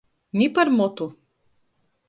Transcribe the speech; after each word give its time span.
Ni 0.37 0.47
par 0.55 0.71
motu. 0.79 1.07